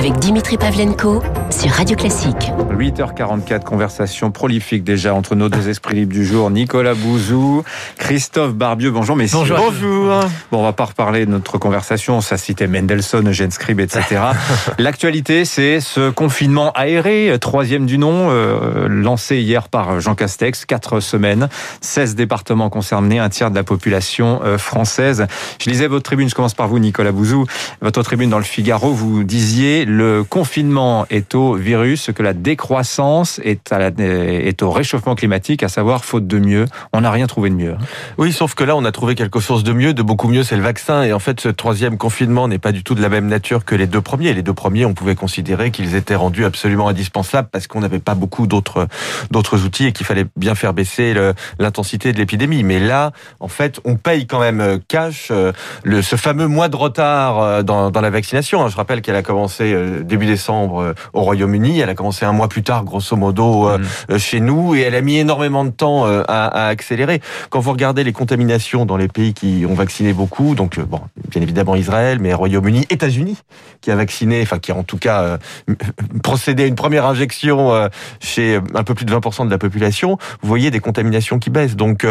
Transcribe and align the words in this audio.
avec 0.00 0.18
Dimitri 0.18 0.56
Pavlenko 0.56 1.20
sur 1.60 1.72
Radio 1.72 1.94
Classique. 1.94 2.52
8h44, 2.70 3.64
conversation 3.64 4.30
prolifique 4.30 4.82
déjà 4.82 5.12
entre 5.12 5.34
nos 5.34 5.50
deux 5.50 5.68
esprits 5.68 5.94
libres 5.94 6.14
du 6.14 6.24
jour, 6.24 6.50
Nicolas 6.50 6.94
Bouzou, 6.94 7.64
Christophe 7.98 8.54
Barbieux. 8.54 8.90
Bonjour 8.90 9.14
messieurs. 9.14 9.40
Bonjour. 9.40 9.58
Bonjour. 9.58 10.20
Bon, 10.50 10.60
on 10.60 10.62
va 10.62 10.72
pas 10.72 10.86
reparler 10.86 11.26
de 11.26 11.30
notre 11.30 11.58
conversation, 11.58 12.22
ça 12.22 12.38
citait 12.38 12.66
Mendelssohn, 12.66 13.28
Eugène 13.28 13.50
Scribe, 13.50 13.80
etc. 13.80 14.22
L'actualité, 14.78 15.44
c'est 15.44 15.80
ce 15.80 16.08
confinement 16.08 16.72
aéré, 16.72 17.36
troisième 17.38 17.84
du 17.84 17.98
nom, 17.98 18.28
euh, 18.30 18.88
lancé 18.88 19.36
hier 19.36 19.68
par 19.68 20.00
Jean 20.00 20.14
Castex, 20.14 20.64
quatre 20.64 21.00
semaines, 21.00 21.50
16 21.82 22.14
départements 22.14 22.70
concernés, 22.70 23.18
un 23.18 23.28
tiers 23.28 23.50
de 23.50 23.56
la 23.56 23.64
population 23.64 24.40
euh, 24.44 24.56
française. 24.56 25.26
Je 25.62 25.68
lisais 25.68 25.88
votre 25.88 26.04
tribune, 26.04 26.30
je 26.30 26.34
commence 26.34 26.54
par 26.54 26.68
vous 26.68 26.78
Nicolas 26.78 27.12
Bouzou, 27.12 27.44
votre 27.82 28.02
tribune 28.02 28.30
dans 28.30 28.38
le 28.38 28.44
Figaro, 28.44 28.94
vous 28.94 29.24
disiez 29.24 29.84
le 29.84 30.24
confinement 30.24 31.04
est 31.10 31.34
au 31.34 31.49
virus, 31.56 32.10
que 32.14 32.22
la 32.22 32.32
décroissance 32.32 33.40
est, 33.44 33.72
est 33.72 34.62
au 34.62 34.70
réchauffement 34.70 35.14
climatique, 35.14 35.62
à 35.62 35.68
savoir 35.68 36.04
faute 36.04 36.26
de 36.26 36.38
mieux. 36.38 36.66
On 36.92 37.02
n'a 37.02 37.10
rien 37.10 37.26
trouvé 37.26 37.50
de 37.50 37.54
mieux. 37.54 37.76
Oui, 38.18 38.32
sauf 38.32 38.54
que 38.54 38.64
là, 38.64 38.76
on 38.76 38.84
a 38.84 38.92
trouvé 38.92 39.14
quelque 39.14 39.40
chose 39.40 39.64
de 39.64 39.72
mieux, 39.72 39.94
de 39.94 40.02
beaucoup 40.02 40.28
mieux, 40.28 40.42
c'est 40.42 40.56
le 40.56 40.62
vaccin. 40.62 41.02
Et 41.02 41.12
en 41.12 41.18
fait, 41.18 41.40
ce 41.40 41.48
troisième 41.48 41.96
confinement 41.98 42.48
n'est 42.48 42.58
pas 42.58 42.72
du 42.72 42.82
tout 42.82 42.94
de 42.94 43.02
la 43.02 43.08
même 43.08 43.26
nature 43.26 43.64
que 43.64 43.74
les 43.74 43.86
deux 43.86 44.00
premiers. 44.00 44.32
Les 44.34 44.42
deux 44.42 44.54
premiers, 44.54 44.84
on 44.84 44.94
pouvait 44.94 45.14
considérer 45.14 45.70
qu'ils 45.70 45.94
étaient 45.94 46.14
rendus 46.14 46.44
absolument 46.44 46.88
indispensables 46.88 47.48
parce 47.50 47.66
qu'on 47.66 47.80
n'avait 47.80 47.98
pas 47.98 48.14
beaucoup 48.14 48.46
d'autres 48.46 48.86
outils 49.64 49.86
et 49.86 49.92
qu'il 49.92 50.06
fallait 50.06 50.26
bien 50.36 50.54
faire 50.54 50.74
baisser 50.74 51.14
l'intensité 51.58 52.12
de 52.12 52.18
l'épidémie. 52.18 52.62
Mais 52.62 52.78
là, 52.78 53.12
en 53.40 53.48
fait, 53.48 53.80
on 53.84 53.96
paye 53.96 54.26
quand 54.26 54.40
même 54.40 54.60
euh, 54.60 54.78
cash 54.88 55.28
euh, 55.30 55.52
le, 55.82 56.02
ce 56.02 56.16
fameux 56.16 56.46
mois 56.46 56.68
de 56.68 56.76
retard 56.76 57.40
euh, 57.40 57.62
dans, 57.62 57.90
dans 57.90 58.00
la 58.00 58.10
vaccination. 58.10 58.68
Je 58.68 58.76
rappelle 58.76 59.02
qu'elle 59.02 59.16
a 59.16 59.22
commencé 59.22 59.74
début 60.02 60.26
décembre 60.26 60.94
au 61.12 61.22
Royaume-Uni, 61.40 61.80
elle 61.80 61.88
a 61.88 61.94
commencé 61.94 62.26
un 62.26 62.32
mois 62.32 62.48
plus 62.48 62.62
tard, 62.62 62.84
grosso 62.84 63.16
modo, 63.16 63.70
mmh. 63.70 64.18
chez 64.18 64.40
nous, 64.40 64.74
et 64.74 64.80
elle 64.80 64.94
a 64.94 65.00
mis 65.00 65.16
énormément 65.16 65.64
de 65.64 65.70
temps 65.70 66.04
à, 66.04 66.22
à 66.26 66.66
accélérer. 66.66 67.20
Quand 67.48 67.60
vous 67.60 67.70
regardez 67.70 68.04
les 68.04 68.12
contaminations 68.12 68.84
dans 68.84 68.96
les 68.96 69.08
pays 69.08 69.32
qui 69.32 69.64
ont 69.68 69.74
vacciné 69.74 70.12
beaucoup, 70.12 70.54
donc 70.54 70.78
bon, 70.78 71.00
bien 71.28 71.40
évidemment 71.40 71.76
Israël, 71.76 72.18
mais 72.20 72.34
Royaume-Uni, 72.34 72.86
États-Unis, 72.90 73.38
qui 73.80 73.90
a 73.90 73.96
vacciné, 73.96 74.42
enfin 74.42 74.58
qui 74.58 74.70
a 74.72 74.76
en 74.76 74.82
tout 74.82 74.98
cas 74.98 75.38
procédé 76.22 76.64
à 76.64 76.66
une 76.66 76.74
première 76.74 77.06
injection 77.06 77.88
chez 78.20 78.60
un 78.74 78.84
peu 78.84 78.94
plus 78.94 79.06
de 79.06 79.14
20% 79.14 79.46
de 79.46 79.50
la 79.50 79.58
population, 79.58 80.18
vous 80.42 80.48
voyez 80.48 80.70
des 80.70 80.80
contaminations 80.80 81.38
qui 81.38 81.48
baissent. 81.50 81.76
Donc 81.76 82.06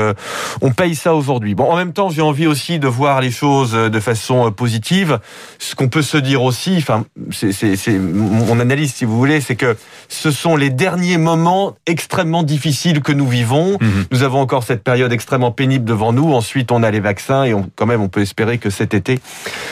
on 0.62 0.72
paye 0.72 0.96
ça 0.96 1.14
aujourd'hui. 1.14 1.54
Bon, 1.54 1.66
en 1.66 1.76
même 1.76 1.94
temps, 1.94 2.10
j'ai 2.10 2.22
envie 2.22 2.48
aussi 2.48 2.80
de 2.80 2.88
voir 2.88 3.22
les 3.22 3.32
choses 3.32 3.74
de 3.74 4.00
façon 4.00 4.52
positive. 4.52 5.20
Ce 5.60 5.76
qu'on 5.76 5.90
peut 5.90 6.02
se 6.02 6.18
dire 6.18 6.42
aussi, 6.42 6.78
enfin, 6.78 7.06
c'est 7.32 8.00
mon 8.00 8.60
analyse, 8.60 8.94
si 8.94 9.06
vous 9.06 9.19
voulez, 9.20 9.42
c'est 9.42 9.56
que 9.56 9.78
ce 10.08 10.32
sont 10.32 10.56
les 10.56 10.70
derniers 10.70 11.18
moments 11.18 11.76
extrêmement 11.86 12.44
difficiles 12.44 13.02
que 13.02 13.12
nous 13.12 13.28
vivons. 13.28 13.78
Mhm. 13.80 14.06
Nous 14.12 14.24
avons 14.24 14.40
encore 14.40 14.64
cette 14.64 14.84
période 14.84 15.12
extrêmement 15.14 15.52
pénible 15.52 15.86
devant 15.86 16.14
nous. 16.14 16.34
Ensuite, 16.34 16.72
on 16.72 16.82
a 16.84 16.92
les 16.92 17.00
vaccins 17.00 17.44
et 17.44 17.54
on, 17.54 17.70
quand 17.76 17.86
même, 17.86 18.02
on 18.02 18.10
peut 18.10 18.22
espérer 18.22 18.58
que 18.58 18.70
cet 18.70 18.94
été, 18.94 19.20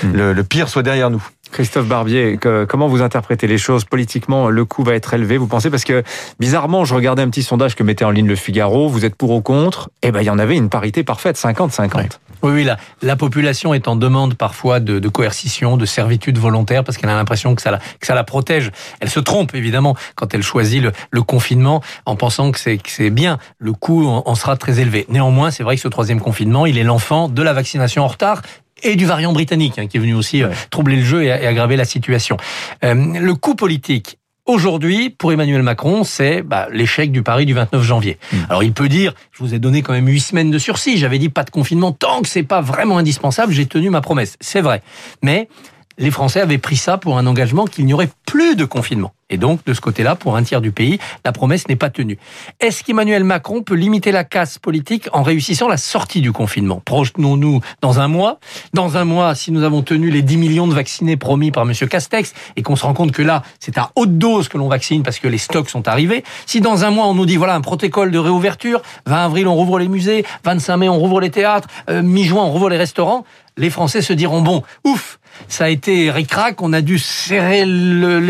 mhm. 0.03 0.13
le, 0.13 0.33
le 0.33 0.43
pire 0.43 0.69
soit 0.69 0.83
derrière 0.83 1.09
nous. 1.09 1.25
Christophe 1.51 1.87
Barbier, 1.87 2.37
comment 2.67 2.87
vous 2.87 3.01
interprétez 3.01 3.47
les 3.47 3.57
choses 3.57 3.85
Politiquement, 3.85 4.49
le 4.49 4.65
coût 4.65 4.83
va 4.83 4.93
être 4.95 5.13
élevé, 5.13 5.37
vous 5.37 5.47
pensez? 5.47 5.69
Parce 5.69 5.83
que, 5.83 6.03
bizarrement, 6.39 6.85
je 6.85 6.93
regardais 6.93 7.21
un 7.21 7.29
petit 7.29 7.43
sondage 7.43 7.75
que 7.75 7.83
mettait 7.83 8.05
en 8.05 8.11
ligne 8.11 8.27
le 8.27 8.35
Figaro, 8.35 8.89
vous 8.89 9.05
êtes 9.05 9.15
pour 9.15 9.31
ou 9.31 9.41
contre? 9.41 9.89
Eh 10.03 10.11
ben, 10.11 10.21
il 10.21 10.25
y 10.25 10.29
en 10.29 10.39
avait 10.39 10.57
une 10.57 10.69
parité 10.69 11.03
parfaite, 11.03 11.37
50-50. 11.37 12.19
Oui, 12.43 12.51
oui, 12.53 12.63
la, 12.63 12.77
la 13.01 13.15
population 13.15 13.73
est 13.73 13.87
en 13.87 13.95
demande 13.95 14.35
parfois 14.35 14.79
de, 14.79 14.99
de 14.99 15.09
coercition, 15.09 15.77
de 15.77 15.85
servitude 15.85 16.37
volontaire, 16.37 16.83
parce 16.83 16.97
qu'elle 16.97 17.09
a 17.09 17.15
l'impression 17.15 17.55
que 17.55 17.61
ça, 17.61 17.71
la, 17.71 17.79
que 17.79 18.05
ça 18.05 18.15
la 18.15 18.23
protège. 18.23 18.71
Elle 18.99 19.09
se 19.09 19.19
trompe, 19.19 19.55
évidemment, 19.55 19.95
quand 20.15 20.33
elle 20.33 20.43
choisit 20.43 20.81
le, 20.81 20.91
le 21.11 21.23
confinement 21.23 21.81
en 22.05 22.15
pensant 22.15 22.51
que 22.51 22.59
c'est 22.59 23.09
bien. 23.09 23.37
Le 23.59 23.73
coût 23.73 24.07
en 24.07 24.35
sera 24.35 24.57
très 24.57 24.79
élevé. 24.79 25.05
Néanmoins, 25.09 25.51
c'est 25.51 25.63
vrai 25.63 25.75
que 25.75 25.81
ce 25.81 25.87
troisième 25.87 26.19
confinement, 26.19 26.65
il 26.65 26.77
est 26.77 26.83
l'enfant 26.83 27.29
de 27.29 27.41
la 27.41 27.53
vaccination 27.53 28.03
en 28.03 28.07
retard 28.07 28.41
et 28.83 28.95
du 28.95 29.05
variant 29.05 29.33
britannique 29.33 29.79
hein, 29.79 29.87
qui 29.87 29.97
est 29.97 29.99
venu 29.99 30.13
aussi 30.13 30.43
euh, 30.43 30.49
troubler 30.69 30.97
le 30.97 31.03
jeu 31.03 31.23
et, 31.23 31.31
aggraver 31.31 31.75
la 31.75 31.85
situation. 31.85 32.37
Euh, 32.83 32.93
le 32.93 33.35
coût 33.35 33.55
politique 33.55 34.17
Aujourd'hui, 34.47 35.09
pour 35.09 35.33
Emmanuel 35.33 35.61
Macron, 35.61 36.05
c'est 36.05 36.41
bah, 36.41 36.69
l'échec 36.71 37.11
du 37.11 37.21
pari 37.21 37.45
du 37.45 37.53
29 37.53 37.83
janvier. 37.83 38.17
Hmm. 38.31 38.37
Alors 38.49 38.63
il 38.63 38.71
peut 38.71 38.87
dire, 38.87 39.13
je 39.33 39.43
vous 39.43 39.53
ai 39.53 39.59
donné 39.59 39.81
quand 39.81 39.91
même 39.91 40.07
huit 40.07 40.21
semaines 40.21 40.51
de 40.51 40.57
sursis, 40.57 40.97
j'avais 40.97 41.19
dit 41.19 41.27
pas 41.27 41.43
de 41.43 41.49
confinement 41.49 41.91
tant 41.91 42.21
que 42.21 42.29
c'est 42.29 42.43
pas 42.43 42.61
vraiment 42.61 42.97
indispensable, 42.97 43.51
j'ai 43.51 43.65
tenu 43.65 43.89
ma 43.89 43.99
promesse. 43.99 44.37
C'est 44.39 44.61
vrai. 44.61 44.81
Mais 45.21 45.49
les 45.97 46.11
Français 46.11 46.39
avaient 46.39 46.57
pris 46.57 46.77
ça 46.77 46.97
pour 46.97 47.17
un 47.17 47.27
engagement 47.27 47.65
qu'il 47.65 47.85
n'y 47.85 47.93
aurait 47.93 48.09
plus 48.27 48.55
de 48.55 48.65
confinement. 48.65 49.13
Et 49.29 49.37
donc, 49.37 49.65
de 49.65 49.73
ce 49.73 49.81
côté-là, 49.81 50.15
pour 50.15 50.35
un 50.35 50.43
tiers 50.43 50.61
du 50.61 50.71
pays, 50.71 50.99
la 51.25 51.31
promesse 51.31 51.67
n'est 51.67 51.75
pas 51.75 51.89
tenue. 51.89 52.17
Est-ce 52.59 52.83
qu'Emmanuel 52.83 53.23
Macron 53.23 53.63
peut 53.63 53.73
limiter 53.73 54.11
la 54.11 54.23
casse 54.23 54.57
politique 54.57 55.09
en 55.11 55.23
réussissant 55.23 55.67
la 55.67 55.77
sortie 55.77 56.21
du 56.21 56.31
confinement? 56.31 56.81
Projetons-nous 56.85 57.61
dans 57.81 57.99
un 57.99 58.07
mois. 58.07 58.39
Dans 58.73 58.95
un 58.95 59.05
mois, 59.05 59.33
si 59.33 59.51
nous 59.51 59.63
avons 59.63 59.81
tenu 59.81 60.11
les 60.11 60.21
10 60.21 60.37
millions 60.37 60.67
de 60.67 60.73
vaccinés 60.73 61.17
promis 61.17 61.51
par 61.51 61.63
M. 61.63 61.73
Castex 61.73 62.33
et 62.55 62.63
qu'on 62.63 62.75
se 62.75 62.85
rend 62.85 62.93
compte 62.93 63.11
que 63.11 63.21
là, 63.21 63.43
c'est 63.59 63.77
à 63.77 63.91
haute 63.95 64.17
dose 64.17 64.49
que 64.49 64.57
l'on 64.57 64.67
vaccine 64.67 65.03
parce 65.03 65.19
que 65.19 65.27
les 65.27 65.37
stocks 65.37 65.69
sont 65.69 65.87
arrivés. 65.87 66.23
Si 66.45 66.61
dans 66.61 66.85
un 66.85 66.91
mois, 66.91 67.07
on 67.07 67.13
nous 67.13 67.25
dit, 67.25 67.37
voilà, 67.37 67.55
un 67.55 67.61
protocole 67.61 68.11
de 68.11 68.19
réouverture, 68.19 68.81
20 69.07 69.25
avril, 69.25 69.47
on 69.47 69.55
rouvre 69.55 69.79
les 69.79 69.87
musées, 69.87 70.25
25 70.43 70.77
mai, 70.77 70.89
on 70.89 70.99
rouvre 70.99 71.21
les 71.21 71.31
théâtres, 71.31 71.67
euh, 71.89 72.01
mi-juin, 72.01 72.43
on 72.43 72.51
rouvre 72.51 72.69
les 72.69 72.77
restaurants, 72.77 73.25
les 73.57 73.69
Français 73.69 74.01
se 74.01 74.13
diront, 74.13 74.41
bon, 74.41 74.63
ouf, 74.83 75.19
ça 75.47 75.65
a 75.65 75.69
été 75.69 76.11
ric-rac, 76.11 76.61
on 76.61 76.73
a 76.73 76.81
dû 76.81 76.99
serrer 76.99 77.63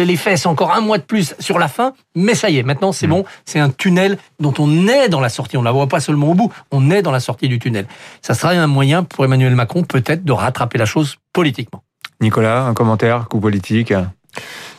les 0.03 0.17
fesses 0.17 0.45
encore 0.45 0.73
un 0.73 0.81
mois 0.81 0.97
de 0.97 1.03
plus 1.03 1.35
sur 1.39 1.59
la 1.59 1.67
fin, 1.67 1.93
mais 2.15 2.35
ça 2.35 2.49
y 2.49 2.57
est, 2.57 2.63
maintenant 2.63 2.91
c'est 2.91 3.07
mm. 3.07 3.11
bon, 3.11 3.25
c'est 3.45 3.59
un 3.59 3.69
tunnel 3.69 4.17
dont 4.39 4.53
on 4.59 4.87
est 4.87 5.09
dans 5.09 5.19
la 5.19 5.29
sortie, 5.29 5.57
on 5.57 5.61
ne 5.61 5.65
la 5.65 5.71
voit 5.71 5.87
pas 5.87 5.99
seulement 5.99 6.31
au 6.31 6.33
bout, 6.33 6.51
on 6.71 6.91
est 6.91 7.01
dans 7.01 7.11
la 7.11 7.19
sortie 7.19 7.47
du 7.47 7.59
tunnel. 7.59 7.87
Ça 8.21 8.33
sera 8.33 8.51
un 8.51 8.67
moyen 8.67 9.03
pour 9.03 9.25
Emmanuel 9.25 9.55
Macron 9.55 9.83
peut-être 9.83 10.23
de 10.23 10.31
rattraper 10.31 10.77
la 10.77 10.85
chose 10.85 11.17
politiquement. 11.33 11.83
Nicolas, 12.21 12.63
un 12.63 12.73
commentaire, 12.73 13.27
coup 13.27 13.39
politique? 13.39 13.93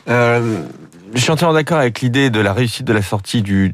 Euh, 0.08 0.62
je 1.14 1.20
suis 1.20 1.30
entièrement 1.30 1.54
d'accord 1.54 1.78
avec 1.78 2.00
l'idée 2.00 2.30
de 2.30 2.40
la 2.40 2.52
réussite 2.52 2.86
de 2.86 2.92
la 2.92 3.02
sortie 3.02 3.42
du 3.42 3.72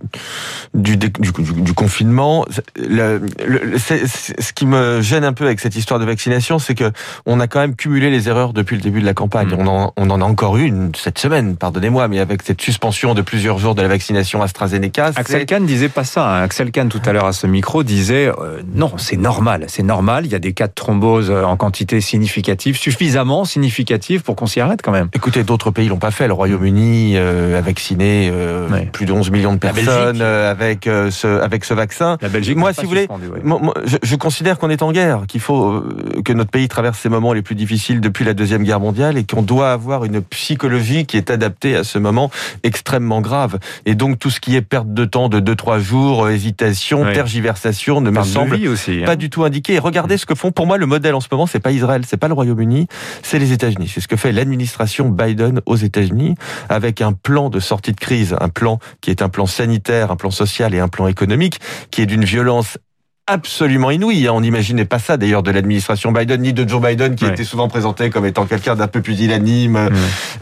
du, 0.74 0.96
du, 0.96 1.10
du, 1.10 1.72
confinement. 1.74 2.44
Le, 2.76 3.20
le, 3.46 3.78
ce 3.78 4.52
qui 4.52 4.66
me 4.66 5.00
gêne 5.00 5.24
un 5.24 5.32
peu 5.32 5.44
avec 5.44 5.60
cette 5.60 5.76
histoire 5.76 6.00
de 6.00 6.04
vaccination, 6.04 6.58
c'est 6.58 6.74
que 6.74 6.90
on 7.26 7.40
a 7.40 7.46
quand 7.46 7.60
même 7.60 7.76
cumulé 7.76 8.10
les 8.10 8.28
erreurs 8.28 8.52
depuis 8.52 8.76
le 8.76 8.82
début 8.82 9.00
de 9.00 9.06
la 9.06 9.14
campagne. 9.14 9.48
Mm. 9.48 9.58
On, 9.58 9.66
en, 9.66 9.92
on 9.96 10.10
en 10.10 10.20
a 10.20 10.24
encore 10.24 10.56
eu 10.56 10.64
une 10.64 10.92
cette 10.94 11.18
semaine, 11.18 11.56
pardonnez-moi, 11.56 12.08
mais 12.08 12.18
avec 12.20 12.42
cette 12.42 12.60
suspension 12.60 13.14
de 13.14 13.22
plusieurs 13.22 13.58
jours 13.58 13.74
de 13.74 13.82
la 13.82 13.88
vaccination 13.88 14.42
AstraZeneca. 14.42 15.12
Axel 15.16 15.46
Kahn 15.46 15.66
disait 15.66 15.88
pas 15.88 16.04
ça. 16.04 16.28
Hein. 16.28 16.42
Axel 16.42 16.70
Kahn 16.70 16.88
tout 16.88 17.02
à 17.04 17.12
l'heure 17.12 17.26
à 17.26 17.32
ce 17.32 17.46
micro 17.46 17.82
disait 17.82 18.28
euh, 18.28 18.62
non, 18.74 18.92
c'est 18.96 19.16
normal, 19.16 19.66
c'est 19.68 19.82
normal. 19.82 20.26
Il 20.26 20.32
y 20.32 20.34
a 20.34 20.38
des 20.38 20.52
cas 20.52 20.66
de 20.66 20.72
thrombose 20.72 21.30
euh, 21.30 21.44
en 21.44 21.56
quantité 21.56 22.00
significative, 22.00 22.76
suffisamment 22.76 23.44
significative 23.44 24.22
pour 24.22 24.36
qu'on 24.36 24.46
s'y 24.46 24.60
arrête 24.60 24.82
quand 24.82 24.92
même. 24.92 25.08
Écoutez, 25.12 25.44
d'autres 25.44 25.70
pays 25.70 25.88
l'ont 25.88 25.98
pas 25.98 26.10
fait. 26.10 26.26
Le 26.26 26.34
Royaume-Uni 26.34 27.16
euh, 27.24 27.58
a 27.58 27.60
vacciné 27.60 28.30
euh, 28.32 28.68
plus 28.92 29.06
de 29.06 29.12
11 29.12 29.30
millions 29.30 29.54
de 29.54 29.58
personnes 29.58 30.20
euh, 30.20 30.50
avec 30.50 30.84
ce 30.84 31.40
avec 31.40 31.64
ce 31.64 31.74
vaccin. 31.74 32.18
La 32.20 32.28
Belgique, 32.28 32.56
moi, 32.56 32.72
si 32.72 32.82
vous 32.82 32.88
voulez, 32.88 33.08
moi, 33.42 33.74
je, 33.84 33.96
je, 34.02 34.16
considère 34.16 34.58
qu'on 34.58 34.70
est 34.70 34.82
en 34.82 34.92
guerre, 34.92 35.22
qu'il 35.26 35.40
faut 35.40 35.82
que 36.24 36.32
notre 36.32 36.50
pays 36.50 36.68
traverse 36.68 36.98
ces 36.98 37.08
moments 37.08 37.32
les 37.32 37.42
plus 37.42 37.54
difficiles 37.54 38.00
depuis 38.00 38.24
la 38.24 38.34
deuxième 38.34 38.62
guerre 38.62 38.80
mondiale 38.80 39.16
et 39.16 39.24
qu'on 39.24 39.42
doit 39.42 39.72
avoir 39.72 40.04
une 40.04 40.22
psychologie 40.22 41.06
qui 41.06 41.16
est 41.16 41.30
adaptée 41.30 41.76
à 41.76 41.84
ce 41.84 41.98
moment 41.98 42.30
extrêmement 42.62 43.20
grave. 43.20 43.58
Et 43.86 43.94
donc 43.94 44.18
tout 44.18 44.30
ce 44.30 44.40
qui 44.40 44.56
est 44.56 44.62
perte 44.62 44.92
de 44.92 45.04
temps 45.04 45.28
de 45.28 45.40
2-3 45.40 45.80
jours, 45.80 46.28
hésitation, 46.28 47.04
tergiversation, 47.12 48.00
ne 48.00 48.10
me 48.10 48.22
semble 48.22 48.54
aussi, 48.68 49.00
hein. 49.02 49.06
pas 49.06 49.16
du 49.16 49.30
tout 49.30 49.44
indiqué. 49.44 49.74
Et 49.74 49.78
regardez 49.78 50.18
ce 50.18 50.26
que 50.26 50.34
font. 50.34 50.52
Pour 50.52 50.66
moi, 50.66 50.78
le 50.78 50.86
modèle 50.86 51.14
en 51.14 51.20
ce 51.20 51.28
moment, 51.30 51.46
c'est 51.46 51.60
pas 51.60 51.72
Israël, 51.72 52.02
c'est 52.06 52.16
pas 52.16 52.28
le 52.28 52.34
Royaume-Uni, 52.34 52.86
c'est 53.22 53.38
les 53.38 53.52
États-Unis. 53.52 53.90
C'est 53.92 54.00
ce 54.00 54.08
que 54.08 54.16
fait 54.16 54.32
l'administration 54.32 55.08
Biden 55.08 55.60
aux 55.66 55.76
États-Unis 55.76 56.34
avec 56.68 57.00
un 57.00 57.13
plan 57.14 57.50
de 57.50 57.60
sortie 57.60 57.92
de 57.92 58.00
crise, 58.00 58.36
un 58.40 58.48
plan 58.48 58.78
qui 59.00 59.10
est 59.10 59.22
un 59.22 59.28
plan 59.28 59.46
sanitaire, 59.46 60.10
un 60.10 60.16
plan 60.16 60.30
social 60.30 60.74
et 60.74 60.80
un 60.80 60.88
plan 60.88 61.06
économique, 61.06 61.60
qui 61.90 62.02
est 62.02 62.06
d'une 62.06 62.24
violence 62.24 62.78
absolument 63.26 63.90
inouïe. 63.90 64.26
Hein. 64.26 64.32
On 64.34 64.40
n'imaginait 64.40 64.84
pas 64.84 64.98
ça 64.98 65.16
d'ailleurs 65.16 65.42
de 65.42 65.50
l'administration 65.50 66.12
Biden 66.12 66.42
ni 66.42 66.52
de 66.52 66.68
Joe 66.68 66.82
Biden 66.82 67.14
qui 67.16 67.24
était 67.24 67.44
souvent 67.44 67.68
présenté 67.68 68.10
comme 68.10 68.26
étant 68.26 68.44
quelqu'un 68.44 68.76
d'un 68.76 68.86
peu 68.86 69.00
pusillanime, 69.00 69.76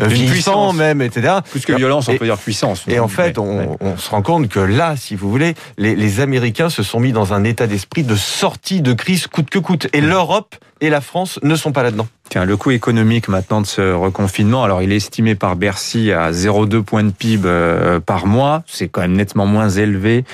euh, 0.00 0.08
puissant 0.08 0.72
même, 0.72 1.00
etc. 1.00 1.34
Plus 1.48 1.64
que 1.64 1.72
violence, 1.74 2.08
on 2.08 2.16
peut 2.16 2.24
dire 2.24 2.38
puissance. 2.38 2.84
Et 2.88 2.98
en 2.98 3.08
fait, 3.08 3.38
on, 3.38 3.76
on, 3.80 3.96
se 3.96 4.10
rend 4.10 4.22
compte 4.22 4.48
que 4.48 4.58
là, 4.58 4.96
si 4.96 5.14
vous 5.14 5.30
voulez, 5.30 5.54
les, 5.78 5.94
les 5.94 6.20
Américains 6.20 6.70
se 6.70 6.82
sont 6.82 6.98
mis 6.98 7.12
dans 7.12 7.32
un 7.32 7.44
état 7.44 7.66
d'esprit 7.66 8.02
de 8.02 8.16
sortie 8.16 8.80
de 8.80 8.92
crise 8.92 9.26
coûte 9.28 9.50
que 9.50 9.58
coûte. 9.58 9.86
Et 9.92 10.00
l'Europe 10.00 10.56
et 10.82 10.90
la 10.90 11.00
France 11.00 11.38
ne 11.42 11.54
sont 11.54 11.72
pas 11.72 11.82
là-dedans. 11.84 12.08
Tiens, 12.28 12.44
le 12.44 12.56
coût 12.56 12.72
économique 12.72 13.28
maintenant 13.28 13.60
de 13.60 13.66
ce 13.66 13.92
reconfinement, 13.92 14.64
alors 14.64 14.82
il 14.82 14.92
est 14.92 14.96
estimé 14.96 15.36
par 15.36 15.54
Bercy 15.54 16.10
à 16.10 16.32
0,2 16.32 16.82
points 16.82 17.04
de 17.04 17.10
PIB 17.10 17.44
euh, 17.46 18.00
par 18.00 18.26
mois. 18.26 18.64
C'est 18.66 18.88
quand 18.88 19.00
même 19.00 19.12
nettement 19.12 19.46
moins 19.46 19.68
élevé 19.68 20.24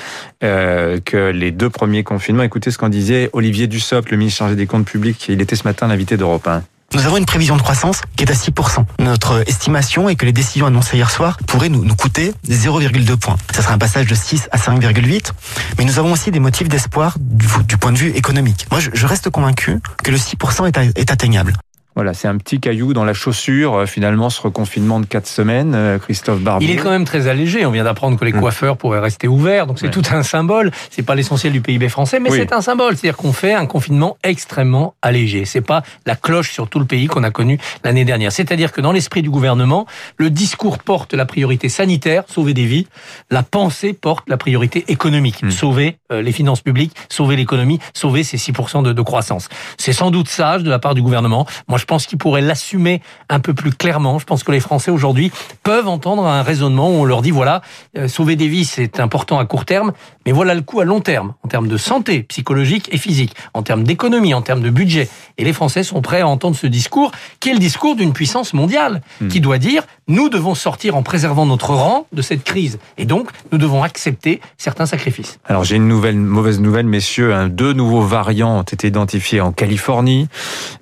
euh, 0.42 1.00
que 1.04 1.30
les 1.30 1.50
deux 1.50 1.68
premiers 1.68 2.02
confinements. 2.02 2.44
Écoutez 2.44 2.70
ce 2.70 2.78
qu'en 2.78 2.88
disait 2.88 3.28
Olivier 3.34 3.66
Dussopt, 3.66 4.10
le 4.10 4.16
ministre 4.16 4.38
chargé 4.38 4.56
des 4.56 4.66
comptes 4.66 4.86
publics. 4.86 5.28
Il 5.28 5.42
était 5.42 5.56
ce 5.56 5.64
matin 5.64 5.86
l'invité 5.86 6.16
d'Europe 6.16 6.48
1 6.48 6.62
Nous 6.94 7.04
avons 7.04 7.18
une 7.18 7.26
prévision 7.26 7.54
de 7.54 7.60
croissance 7.60 8.00
qui 8.16 8.24
est 8.24 8.30
à 8.30 8.34
6%. 8.34 8.82
Notre 8.98 9.46
estimation 9.46 10.08
est 10.08 10.16
que 10.16 10.24
les 10.24 10.32
décisions 10.32 10.64
annoncées 10.64 10.96
hier 10.96 11.10
soir 11.10 11.36
pourraient 11.46 11.68
nous, 11.68 11.84
nous 11.84 11.94
coûter 11.94 12.32
0,2 12.48 13.16
points. 13.16 13.36
Ça 13.54 13.60
sera 13.60 13.74
un 13.74 13.78
passage 13.78 14.06
de 14.06 14.14
6 14.14 14.48
à 14.52 14.56
5,8. 14.56 15.32
Mais 15.76 15.84
nous 15.84 15.98
avons 15.98 16.12
aussi 16.12 16.30
des 16.30 16.40
motifs 16.40 16.68
d'espoir 16.68 17.16
du, 17.20 17.76
point 17.76 17.92
de 17.92 17.98
vue 17.98 18.10
économique. 18.12 18.66
Moi, 18.70 18.80
je, 18.80 19.06
reste 19.06 19.28
convaincu 19.28 19.80
que 20.02 20.10
le 20.10 20.16
6% 20.16 20.66
est, 20.66 20.78
à, 20.78 20.84
est 20.84 21.10
atteignable. 21.10 21.52
Voilà, 21.98 22.14
c'est 22.14 22.28
un 22.28 22.36
petit 22.36 22.60
caillou 22.60 22.92
dans 22.92 23.04
la 23.04 23.12
chaussure, 23.12 23.74
euh, 23.74 23.86
finalement, 23.86 24.30
ce 24.30 24.40
reconfinement 24.40 25.00
de 25.00 25.04
quatre 25.04 25.26
semaines, 25.26 25.74
euh, 25.74 25.98
Christophe 25.98 26.38
Barbier. 26.38 26.68
Il 26.68 26.78
est 26.78 26.80
quand 26.80 26.92
même 26.92 27.04
très 27.04 27.26
allégé. 27.26 27.66
On 27.66 27.72
vient 27.72 27.82
d'apprendre 27.82 28.16
que 28.16 28.24
les 28.24 28.32
mmh. 28.32 28.38
coiffeurs 28.38 28.76
pourraient 28.76 29.00
rester 29.00 29.26
ouverts, 29.26 29.66
donc 29.66 29.80
c'est 29.80 29.86
ouais. 29.86 29.90
tout 29.90 30.04
un 30.12 30.22
symbole. 30.22 30.70
C'est 30.90 31.02
pas 31.02 31.16
l'essentiel 31.16 31.52
du 31.52 31.60
PIB 31.60 31.88
français, 31.88 32.20
mais 32.20 32.30
oui. 32.30 32.38
c'est 32.38 32.52
un 32.52 32.60
symbole. 32.60 32.96
C'est-à-dire 32.96 33.16
qu'on 33.16 33.32
fait 33.32 33.52
un 33.52 33.66
confinement 33.66 34.16
extrêmement 34.22 34.94
allégé. 35.02 35.44
C'est 35.44 35.60
pas 35.60 35.82
la 36.06 36.14
cloche 36.14 36.52
sur 36.52 36.68
tout 36.68 36.78
le 36.78 36.84
pays 36.84 37.08
qu'on 37.08 37.24
a 37.24 37.32
connu 37.32 37.58
l'année 37.82 38.04
dernière. 38.04 38.30
C'est-à-dire 38.30 38.70
que 38.70 38.80
dans 38.80 38.92
l'esprit 38.92 39.22
du 39.22 39.30
gouvernement, 39.30 39.84
le 40.18 40.30
discours 40.30 40.78
porte 40.78 41.14
la 41.14 41.26
priorité 41.26 41.68
sanitaire, 41.68 42.22
sauver 42.28 42.54
des 42.54 42.66
vies. 42.66 42.86
La 43.28 43.42
pensée 43.42 43.92
porte 43.92 44.28
la 44.28 44.36
priorité 44.36 44.84
économique, 44.86 45.42
mmh. 45.42 45.50
sauver 45.50 45.98
euh, 46.12 46.22
les 46.22 46.30
finances 46.30 46.60
publiques, 46.60 46.94
sauver 47.08 47.34
l'économie, 47.34 47.80
sauver 47.92 48.22
ces 48.22 48.36
6% 48.36 48.84
de, 48.84 48.92
de 48.92 49.02
croissance. 49.02 49.48
C'est 49.78 49.92
sans 49.92 50.12
doute 50.12 50.28
sage 50.28 50.62
de 50.62 50.70
la 50.70 50.78
part 50.78 50.94
du 50.94 51.02
gouvernement. 51.02 51.44
Moi, 51.66 51.76
je 51.76 51.87
pense 51.88 52.06
qu'ils 52.06 52.18
pourraient 52.18 52.40
l'assumer 52.40 53.02
un 53.28 53.40
peu 53.40 53.54
plus 53.54 53.72
clairement. 53.72 54.20
Je 54.20 54.26
pense 54.26 54.44
que 54.44 54.52
les 54.52 54.60
Français 54.60 54.92
aujourd'hui 54.92 55.32
peuvent 55.64 55.88
entendre 55.88 56.24
un 56.24 56.42
raisonnement 56.42 56.90
où 56.90 57.00
on 57.00 57.04
leur 57.04 57.22
dit 57.22 57.32
voilà, 57.32 57.62
euh, 57.96 58.06
sauver 58.06 58.36
des 58.36 58.46
vies 58.46 58.64
c'est 58.64 59.00
important 59.00 59.40
à 59.40 59.46
court 59.46 59.64
terme, 59.64 59.92
mais 60.28 60.32
voilà 60.32 60.54
le 60.54 60.60
coût 60.60 60.80
à 60.80 60.84
long 60.84 61.00
terme 61.00 61.32
en 61.42 61.48
termes 61.48 61.68
de 61.68 61.78
santé 61.78 62.22
psychologique 62.24 62.90
et 62.92 62.98
physique, 62.98 63.34
en 63.54 63.62
termes 63.62 63.82
d'économie, 63.82 64.34
en 64.34 64.42
termes 64.42 64.60
de 64.60 64.68
budget. 64.68 65.08
Et 65.38 65.44
les 65.44 65.54
Français 65.54 65.82
sont 65.82 66.02
prêts 66.02 66.20
à 66.20 66.28
entendre 66.28 66.54
ce 66.54 66.66
discours, 66.66 67.12
qui 67.40 67.48
est 67.48 67.54
le 67.54 67.58
discours 67.58 67.96
d'une 67.96 68.12
puissance 68.12 68.52
mondiale, 68.52 69.00
mmh. 69.22 69.28
qui 69.28 69.40
doit 69.40 69.56
dire 69.56 69.84
nous 70.06 70.28
devons 70.28 70.54
sortir 70.54 70.96
en 70.96 71.02
préservant 71.02 71.46
notre 71.46 71.70
rang 71.70 72.06
de 72.12 72.20
cette 72.20 72.44
crise, 72.44 72.78
et 72.98 73.06
donc 73.06 73.30
nous 73.52 73.58
devons 73.58 73.82
accepter 73.82 74.42
certains 74.58 74.84
sacrifices. 74.84 75.38
Alors 75.46 75.64
j'ai 75.64 75.76
une 75.76 75.88
nouvelle 75.88 76.16
mauvaise 76.16 76.60
nouvelle, 76.60 76.86
messieurs. 76.86 77.32
Hein. 77.34 77.48
Deux 77.48 77.72
nouveaux 77.72 78.02
variants 78.02 78.58
ont 78.58 78.62
été 78.62 78.88
identifiés 78.88 79.40
en 79.40 79.52
Californie. 79.52 80.28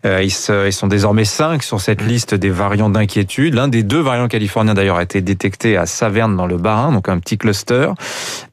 Euh, 0.05 0.25
ils, 0.25 0.33
se, 0.33 0.67
ils 0.67 0.73
sont 0.73 0.89
désormais 0.89 1.25
cinq 1.25 1.63
sur 1.63 1.81
cette 1.81 2.03
liste 2.03 2.35
des 2.35 2.51
variants 2.51 2.91
d'inquiétude. 2.91 3.55
L'un 3.55 3.69
des 3.69 3.85
deux 3.85 4.01
variants 4.01 4.27
californiens 4.27 4.75
d'ailleurs 4.75 4.97
a 4.97 5.05
été 5.05 5.21
détecté 5.21 5.77
à 5.77 5.87
Saverne 5.87 6.37
dans 6.37 6.47
le 6.47 6.57
Bas-Rhin, 6.57 6.91
donc 6.91 7.09
un 7.09 7.21
petit 7.21 7.39
cluster. 7.39 7.91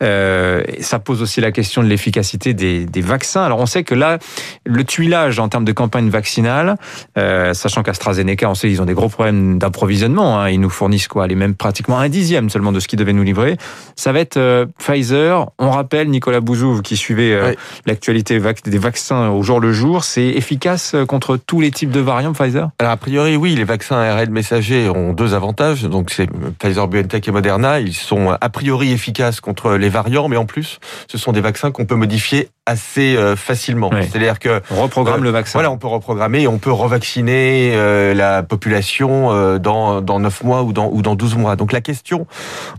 Euh, 0.04 0.62
ça 0.84 1.00
pose 1.00 1.22
aussi 1.22 1.42
la 1.42 1.52
question 1.52 1.82
de 1.82 1.88
l'efficacité 1.88 2.54
des, 2.54 2.86
des, 2.86 3.02
vaccins. 3.02 3.44
Alors 3.44 3.60
on 3.60 3.66
sait 3.66 3.84
que 3.84 3.96
là, 3.96 4.20
le 4.66 4.84
tuilage 4.84 5.40
en 5.40 5.50
termes 5.50 5.66
de 5.66 5.72
campagne 5.72 6.10
vaccinale, 6.10 6.76
euh, 7.18 7.54
sachant 7.54 7.84
qu'AstraZeneca, 7.84 8.50
on 8.50 8.56
sait 8.56 8.68
qu'ils 8.68 8.82
ont 8.82 8.86
des 8.86 8.94
gros 8.94 9.10
problèmes 9.10 9.58
d'approvisionnement. 9.58 10.40
Hein, 10.40 10.50
ils 10.50 10.60
nous 10.60 10.70
fournissent 10.70 11.08
quoi 11.08 11.28
Les 11.28 11.36
mêmes 11.36 11.56
pratiquement 11.56 12.00
un 12.00 12.10
dixième 12.10 12.50
seulement 12.50 12.72
de 12.72 12.80
ce 12.80 12.88
qu'ils 12.88 13.00
devaient 13.00 13.14
nous 13.14 13.24
livrer. 13.24 13.58
Ça 13.96 14.12
va 14.12 14.20
être 14.20 14.38
euh, 14.38 14.66
Pfizer. 14.78 15.50
On 15.60 15.72
rappelle 15.72 16.10
Nicolas 16.10 16.42
Bouzou, 16.42 16.82
qui 16.82 16.98
suivait 16.98 17.34
euh, 17.34 17.50
oui. 17.50 17.56
l'actualité 17.86 18.40
des 18.66 18.78
vaccins 18.78 19.30
au 19.30 19.42
jour 19.42 19.60
le 19.60 19.74
jour, 19.74 20.04
c'est 20.04 20.28
efficace 20.28 20.96
contre 21.08 21.38
tous 21.38 21.62
les 21.62 21.72
types 21.72 21.92
de 21.92 22.00
variants 22.00 22.34
Pfizer? 22.34 22.70
Alors 22.80 22.94
a 22.94 22.98
priori 22.98 23.36
oui, 23.36 23.56
les 23.56 23.64
vaccins 23.64 23.96
ARN 23.96 24.30
messagers 24.30 24.90
ont 24.90 25.14
deux 25.14 25.34
avantages. 25.34 25.84
Donc 25.84 26.12
c'est 26.12 26.28
Pfizer, 26.60 26.88
BioNTech 26.88 27.28
et 27.28 27.32
Moderna. 27.32 27.80
Ils 27.80 27.94
sont 27.94 28.30
a 28.30 28.50
priori 28.50 28.92
efficaces 28.92 29.40
contre 29.42 29.74
les 29.74 29.90
variants, 29.90 30.28
mais 30.28 30.38
en 30.38 30.46
plus 30.46 30.73
ce 31.08 31.18
sont 31.18 31.32
des 31.32 31.42
vaccins 31.42 31.72
qu'on 31.72 31.86
peut 31.86 31.96
modifier 31.96 32.50
assez 32.66 33.18
euh, 33.18 33.36
facilement. 33.36 33.90
Oui. 33.92 34.08
C'est-à-dire 34.10 34.40
que 34.40 34.62
on 34.72 34.82
reprogramme 34.82 35.22
euh, 35.22 35.26
le 35.26 35.30
vaccin. 35.32 35.54
Voilà, 35.54 35.72
on 35.72 35.78
peut 35.78 35.88
reprogrammer 35.88 36.42
et 36.42 36.48
on 36.48 36.60
peut 36.60 36.72
revacciner 36.72 37.74
euh, 37.76 38.14
la 38.14 38.44
population 38.44 39.32
euh, 39.32 39.60
dans 39.60 40.02
dans 40.02 40.20
9 40.20 40.44
mois 40.44 40.64
ou 40.64 40.74
dans 40.74 40.90
ou 40.90 41.02
dans 41.02 41.16
12 41.16 41.36
mois. 41.36 41.56
Donc 41.56 41.74
la 41.74 41.82
question 41.82 42.26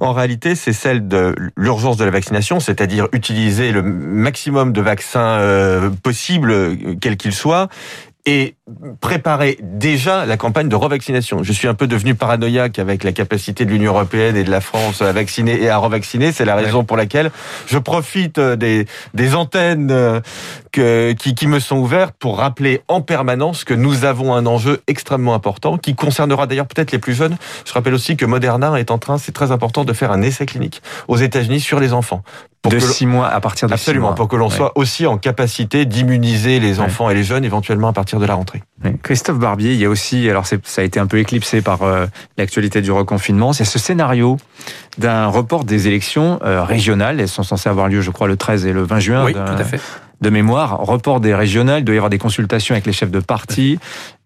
en 0.00 0.12
réalité, 0.12 0.54
c'est 0.54 0.72
celle 0.72 1.06
de 1.08 1.34
l'urgence 1.56 1.96
de 1.96 2.04
la 2.04 2.10
vaccination, 2.10 2.60
c'est-à-dire 2.60 3.08
utiliser 3.12 3.72
le 3.72 3.82
maximum 3.82 4.72
de 4.72 4.80
vaccins 4.80 5.40
possibles 6.02 6.76
quels 7.00 7.16
qu'ils 7.16 7.34
soient 7.34 7.68
et 8.26 8.54
préparer 9.00 9.58
déjà 9.60 10.24
la 10.24 10.38
campagne 10.38 10.68
de 10.68 10.76
revaccination. 10.76 11.42
Je 11.42 11.52
suis 11.52 11.68
un 11.68 11.74
peu 11.74 11.86
devenu 11.86 12.14
paranoïaque 12.14 12.78
avec 12.78 13.04
la 13.04 13.12
capacité 13.12 13.66
de 13.66 13.70
l'Union 13.70 13.92
européenne 13.92 14.36
et 14.36 14.44
de 14.44 14.50
la 14.50 14.62
France 14.62 15.02
à 15.02 15.12
vacciner 15.12 15.60
et 15.62 15.68
à 15.68 15.76
revacciner. 15.76 16.32
C'est 16.32 16.46
la 16.46 16.54
raison 16.54 16.84
pour 16.84 16.96
laquelle 16.96 17.30
je 17.66 17.76
profite 17.76 18.40
des, 18.40 18.86
des 19.12 19.34
antennes 19.34 19.90
euh, 19.90 20.20
que, 20.72 21.12
qui, 21.12 21.34
qui 21.34 21.46
me 21.46 21.60
sont 21.60 21.76
ouvertes 21.76 22.14
pour 22.18 22.38
rappeler 22.38 22.80
en 22.88 23.02
permanence 23.02 23.64
que 23.64 23.74
nous 23.74 24.06
avons 24.06 24.34
un 24.34 24.46
enjeu 24.46 24.80
extrêmement 24.86 25.34
important 25.34 25.76
qui 25.76 25.94
concernera 25.94 26.46
d'ailleurs 26.46 26.66
peut-être 26.66 26.92
les 26.92 26.98
plus 26.98 27.14
jeunes. 27.14 27.36
Je 27.66 27.72
rappelle 27.74 27.94
aussi 27.94 28.16
que 28.16 28.24
Moderna 28.24 28.80
est 28.80 28.90
en 28.90 28.98
train, 28.98 29.18
c'est 29.18 29.32
très 29.32 29.52
important, 29.52 29.84
de 29.84 29.92
faire 29.92 30.12
un 30.12 30.22
essai 30.22 30.46
clinique 30.46 30.82
aux 31.08 31.16
États-Unis 31.16 31.60
sur 31.60 31.78
les 31.78 31.92
enfants. 31.92 32.22
Pour 32.64 32.72
de 32.72 32.78
six 32.78 33.04
mois 33.04 33.28
à 33.28 33.40
partir 33.40 33.68
de 33.68 33.74
absolument 33.74 34.08
mois. 34.08 34.14
pour 34.14 34.26
que 34.26 34.36
l'on 34.36 34.48
ouais. 34.48 34.54
soit 34.56 34.72
aussi 34.76 35.06
en 35.06 35.18
capacité 35.18 35.84
d'immuniser 35.84 36.60
les 36.60 36.80
enfants 36.80 37.06
ouais. 37.06 37.12
et 37.12 37.16
les 37.16 37.22
jeunes 37.22 37.44
éventuellement 37.44 37.88
à 37.88 37.92
partir 37.92 38.18
de 38.18 38.24
la 38.24 38.34
rentrée. 38.34 38.62
Christophe 39.02 39.38
Barbier, 39.38 39.74
il 39.74 39.80
y 39.80 39.84
a 39.84 39.90
aussi, 39.90 40.28
alors 40.30 40.46
ça 40.46 40.56
a 40.78 40.82
été 40.82 40.98
un 40.98 41.06
peu 41.06 41.18
éclipsé 41.18 41.60
par 41.60 41.82
euh, 41.82 42.06
l'actualité 42.38 42.80
du 42.80 42.90
reconfinement, 42.90 43.52
c'est 43.52 43.66
ce 43.66 43.78
scénario 43.78 44.38
d'un 44.96 45.26
report 45.26 45.64
des 45.64 45.88
élections 45.88 46.38
euh, 46.42 46.64
régionales. 46.64 47.20
Elles 47.20 47.28
sont 47.28 47.42
censées 47.42 47.68
avoir 47.68 47.88
lieu, 47.88 48.00
je 48.00 48.10
crois, 48.10 48.28
le 48.28 48.36
13 48.36 48.64
et 48.64 48.72
le 48.72 48.82
20 48.82 48.98
juin. 48.98 49.24
Oui, 49.24 49.34
tout 49.34 49.38
à 49.38 49.64
fait 49.64 49.80
de 50.24 50.30
mémoire, 50.30 50.78
report 50.80 51.20
des 51.20 51.34
régionales, 51.34 51.80
il 51.80 51.84
doit 51.84 51.94
y 51.94 51.98
avoir 51.98 52.10
des 52.10 52.18
consultations 52.18 52.74
avec 52.74 52.86
les 52.86 52.92
chefs 52.92 53.10
de 53.10 53.20
parti. 53.20 53.78